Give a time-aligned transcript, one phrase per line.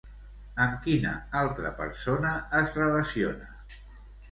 [0.63, 3.55] Amb quina altra persona es relaciona?